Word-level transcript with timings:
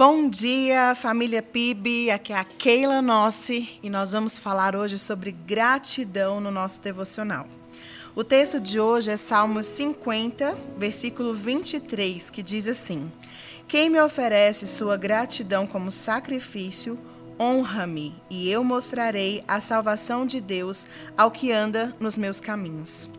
Bom 0.00 0.30
dia, 0.30 0.94
família 0.94 1.42
PIB. 1.42 2.10
Aqui 2.10 2.32
é 2.32 2.38
a 2.38 2.42
Keila 2.42 3.02
Nossi 3.02 3.78
e 3.82 3.90
nós 3.90 4.12
vamos 4.12 4.38
falar 4.38 4.74
hoje 4.74 4.98
sobre 4.98 5.30
gratidão 5.30 6.40
no 6.40 6.50
nosso 6.50 6.80
devocional. 6.80 7.46
O 8.16 8.24
texto 8.24 8.58
de 8.58 8.80
hoje 8.80 9.10
é 9.10 9.18
Salmos 9.18 9.66
50, 9.66 10.56
versículo 10.78 11.34
23, 11.34 12.30
que 12.30 12.42
diz 12.42 12.66
assim: 12.66 13.12
Quem 13.68 13.90
me 13.90 14.00
oferece 14.00 14.66
sua 14.66 14.96
gratidão 14.96 15.66
como 15.66 15.92
sacrifício, 15.92 16.98
honra-me, 17.38 18.16
e 18.30 18.50
eu 18.50 18.64
mostrarei 18.64 19.42
a 19.46 19.60
salvação 19.60 20.24
de 20.24 20.40
Deus 20.40 20.86
ao 21.14 21.30
que 21.30 21.52
anda 21.52 21.94
nos 22.00 22.16
meus 22.16 22.40
caminhos. 22.40 23.10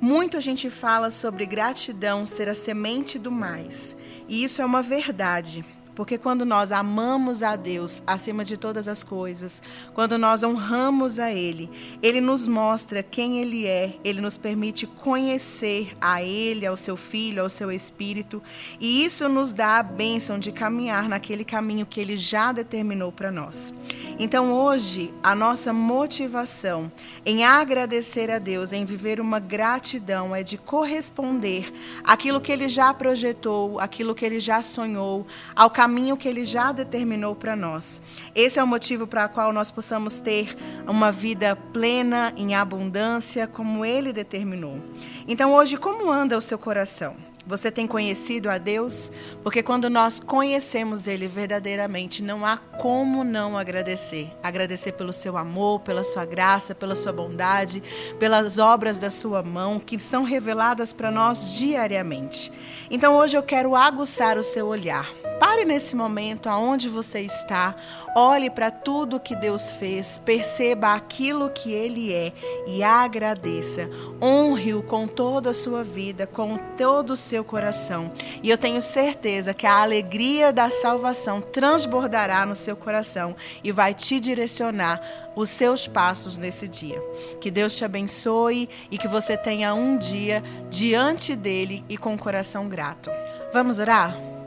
Muito 0.00 0.36
a 0.36 0.40
gente 0.40 0.70
fala 0.70 1.10
sobre 1.10 1.44
gratidão 1.44 2.24
ser 2.24 2.48
a 2.48 2.54
semente 2.54 3.18
do 3.18 3.32
mais, 3.32 3.96
e 4.28 4.44
isso 4.44 4.62
é 4.62 4.64
uma 4.64 4.80
verdade. 4.80 5.64
Porque 6.00 6.16
quando 6.16 6.46
nós 6.46 6.72
amamos 6.72 7.42
a 7.42 7.56
Deus 7.56 8.02
acima 8.06 8.42
de 8.42 8.56
todas 8.56 8.88
as 8.88 9.04
coisas, 9.04 9.62
quando 9.92 10.16
nós 10.16 10.42
honramos 10.42 11.18
a 11.18 11.30
Ele, 11.30 11.70
Ele 12.02 12.22
nos 12.22 12.48
mostra 12.48 13.02
quem 13.02 13.38
Ele 13.42 13.66
é, 13.66 13.98
Ele 14.02 14.18
nos 14.18 14.38
permite 14.38 14.86
conhecer 14.86 15.94
a 16.00 16.22
Ele, 16.22 16.64
ao 16.64 16.74
seu 16.74 16.96
Filho, 16.96 17.42
ao 17.42 17.50
seu 17.50 17.70
Espírito, 17.70 18.42
e 18.80 19.04
isso 19.04 19.28
nos 19.28 19.52
dá 19.52 19.76
a 19.76 19.82
bênção 19.82 20.38
de 20.38 20.50
caminhar 20.50 21.06
naquele 21.06 21.44
caminho 21.44 21.84
que 21.84 22.00
Ele 22.00 22.16
já 22.16 22.50
determinou 22.50 23.12
para 23.12 23.30
nós. 23.30 23.74
Então 24.18 24.54
hoje, 24.54 25.12
a 25.22 25.34
nossa 25.34 25.70
motivação 25.70 26.90
em 27.26 27.44
agradecer 27.44 28.30
a 28.30 28.38
Deus, 28.38 28.72
em 28.72 28.86
viver 28.86 29.20
uma 29.20 29.38
gratidão, 29.38 30.34
é 30.34 30.42
de 30.42 30.56
corresponder 30.56 31.70
àquilo 32.02 32.40
que 32.40 32.50
Ele 32.50 32.70
já 32.70 32.94
projetou, 32.94 33.78
aquilo 33.78 34.14
que 34.14 34.24
Ele 34.24 34.40
já 34.40 34.62
sonhou, 34.62 35.26
ao 35.54 35.68
caminho 35.68 35.89
caminho 35.90 36.16
que 36.16 36.28
Ele 36.28 36.44
já 36.44 36.70
determinou 36.70 37.34
para 37.34 37.56
nós. 37.56 38.00
Esse 38.32 38.60
é 38.60 38.62
o 38.62 38.66
motivo 38.66 39.08
para 39.08 39.26
o 39.26 39.28
qual 39.28 39.52
nós 39.52 39.72
possamos 39.72 40.20
ter 40.20 40.56
uma 40.86 41.10
vida 41.10 41.56
plena, 41.56 42.32
em 42.36 42.54
abundância, 42.54 43.48
como 43.48 43.84
Ele 43.84 44.12
determinou. 44.12 44.80
Então, 45.26 45.52
hoje, 45.52 45.76
como 45.76 46.08
anda 46.08 46.38
o 46.38 46.40
seu 46.40 46.56
coração? 46.56 47.16
Você 47.44 47.72
tem 47.72 47.88
conhecido 47.88 48.48
a 48.48 48.56
Deus? 48.56 49.10
Porque 49.42 49.64
quando 49.64 49.90
nós 49.90 50.20
conhecemos 50.20 51.08
Ele 51.08 51.26
verdadeiramente, 51.26 52.22
não 52.22 52.46
há 52.46 52.56
como 52.56 53.24
não 53.24 53.58
agradecer. 53.58 54.30
Agradecer 54.40 54.92
pelo 54.92 55.12
seu 55.12 55.36
amor, 55.36 55.80
pela 55.80 56.04
sua 56.04 56.24
graça, 56.24 56.72
pela 56.72 56.94
sua 56.94 57.12
bondade, 57.12 57.82
pelas 58.20 58.58
obras 58.58 58.96
da 58.98 59.10
sua 59.10 59.42
mão 59.42 59.80
que 59.80 59.98
são 59.98 60.22
reveladas 60.22 60.92
para 60.92 61.10
nós 61.10 61.58
diariamente. 61.58 62.52
Então 62.88 63.16
hoje 63.16 63.36
eu 63.36 63.42
quero 63.42 63.74
aguçar 63.74 64.38
o 64.38 64.44
seu 64.44 64.68
olhar 64.68 65.08
Pare 65.40 65.64
nesse 65.64 65.96
momento 65.96 66.50
aonde 66.50 66.86
você 66.86 67.20
está, 67.20 67.74
olhe 68.14 68.50
para 68.50 68.70
tudo 68.70 69.18
que 69.18 69.34
Deus 69.34 69.70
fez, 69.70 70.20
perceba 70.22 70.92
aquilo 70.92 71.48
que 71.48 71.72
Ele 71.72 72.12
é 72.12 72.30
e 72.66 72.82
agradeça. 72.82 73.88
Honre-o 74.22 74.82
com 74.82 75.08
toda 75.08 75.48
a 75.48 75.54
sua 75.54 75.82
vida, 75.82 76.26
com 76.26 76.58
todo 76.76 77.14
o 77.14 77.16
seu 77.16 77.42
coração. 77.42 78.12
E 78.42 78.50
eu 78.50 78.58
tenho 78.58 78.82
certeza 78.82 79.54
que 79.54 79.66
a 79.66 79.80
alegria 79.80 80.52
da 80.52 80.68
salvação 80.68 81.40
transbordará 81.40 82.44
no 82.44 82.54
seu 82.54 82.76
coração 82.76 83.34
e 83.64 83.72
vai 83.72 83.94
te 83.94 84.20
direcionar 84.20 85.00
os 85.34 85.48
seus 85.48 85.88
passos 85.88 86.36
nesse 86.36 86.68
dia. 86.68 87.02
Que 87.40 87.50
Deus 87.50 87.74
te 87.74 87.82
abençoe 87.82 88.68
e 88.90 88.98
que 88.98 89.08
você 89.08 89.38
tenha 89.38 89.72
um 89.72 89.96
dia 89.96 90.44
diante 90.68 91.34
dele 91.34 91.82
e 91.88 91.96
com 91.96 92.14
o 92.14 92.18
coração 92.18 92.68
grato. 92.68 93.10
Vamos 93.54 93.78
orar? 93.78 94.39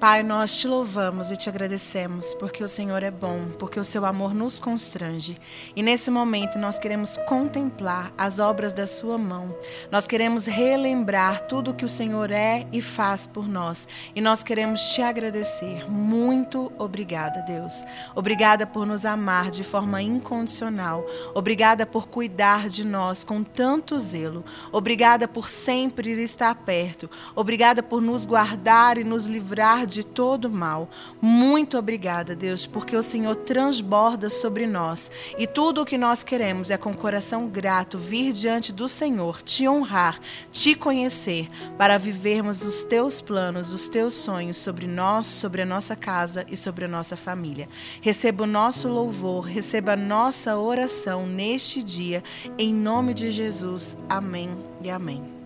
Pai, 0.00 0.22
nós 0.22 0.56
te 0.56 0.66
louvamos 0.66 1.30
e 1.30 1.36
te 1.36 1.50
agradecemos 1.50 2.32
porque 2.32 2.64
o 2.64 2.68
Senhor 2.68 3.02
é 3.02 3.10
bom, 3.10 3.50
porque 3.58 3.78
o 3.78 3.84
seu 3.84 4.06
amor 4.06 4.32
nos 4.32 4.58
constrange. 4.58 5.36
E 5.76 5.82
nesse 5.82 6.10
momento 6.10 6.58
nós 6.58 6.78
queremos 6.78 7.18
contemplar 7.28 8.10
as 8.16 8.38
obras 8.38 8.72
da 8.72 8.86
sua 8.86 9.18
mão. 9.18 9.54
Nós 9.92 10.06
queremos 10.06 10.46
relembrar 10.46 11.42
tudo 11.42 11.74
que 11.74 11.84
o 11.84 11.88
Senhor 11.88 12.30
é 12.30 12.66
e 12.72 12.80
faz 12.80 13.26
por 13.26 13.46
nós. 13.46 13.86
E 14.14 14.22
nós 14.22 14.42
queremos 14.42 14.80
te 14.94 15.02
agradecer. 15.02 15.84
Muito 15.90 16.72
obrigada, 16.78 17.42
Deus. 17.42 17.84
Obrigada 18.14 18.66
por 18.66 18.86
nos 18.86 19.04
amar 19.04 19.50
de 19.50 19.62
forma 19.62 20.00
incondicional. 20.00 21.04
Obrigada 21.34 21.84
por 21.84 22.08
cuidar 22.08 22.70
de 22.70 22.86
nós 22.86 23.22
com 23.22 23.44
tanto 23.44 23.98
zelo. 23.98 24.46
Obrigada 24.72 25.28
por 25.28 25.50
sempre 25.50 26.10
estar 26.22 26.54
perto. 26.54 27.10
Obrigada 27.36 27.82
por 27.82 28.00
nos 28.00 28.24
guardar 28.24 28.96
e 28.96 29.04
nos 29.04 29.26
livrar 29.26 29.89
de 29.90 30.04
todo 30.04 30.48
mal. 30.48 30.88
Muito 31.20 31.76
obrigada, 31.76 32.34
Deus, 32.34 32.66
porque 32.66 32.96
o 32.96 33.02
Senhor 33.02 33.36
transborda 33.36 34.30
sobre 34.30 34.66
nós 34.66 35.10
e 35.38 35.46
tudo 35.46 35.82
o 35.82 35.84
que 35.84 35.98
nós 35.98 36.22
queremos 36.22 36.70
é 36.70 36.76
com 36.76 36.94
coração 36.94 37.48
grato 37.48 37.98
vir 37.98 38.32
diante 38.32 38.72
do 38.72 38.88
Senhor, 38.88 39.42
te 39.42 39.68
honrar, 39.68 40.20
te 40.50 40.74
conhecer, 40.74 41.48
para 41.76 41.98
vivermos 41.98 42.64
os 42.64 42.84
teus 42.84 43.20
planos, 43.20 43.72
os 43.72 43.88
teus 43.88 44.14
sonhos 44.14 44.56
sobre 44.56 44.86
nós, 44.86 45.26
sobre 45.26 45.62
a 45.62 45.66
nossa 45.66 45.96
casa 45.96 46.46
e 46.48 46.56
sobre 46.56 46.84
a 46.84 46.88
nossa 46.88 47.16
família. 47.16 47.68
Receba 48.00 48.44
o 48.44 48.46
nosso 48.46 48.88
louvor, 48.88 49.44
receba 49.44 49.92
a 49.92 49.96
nossa 49.96 50.56
oração 50.56 51.26
neste 51.26 51.82
dia, 51.82 52.22
em 52.58 52.72
nome 52.72 53.14
de 53.14 53.30
Jesus. 53.30 53.96
Amém 54.08 54.50
e 54.82 54.90
amém. 54.90 55.39